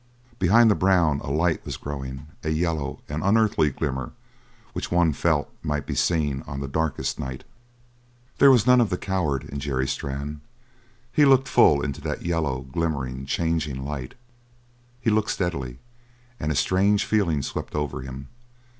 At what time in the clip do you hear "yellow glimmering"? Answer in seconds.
12.25-13.27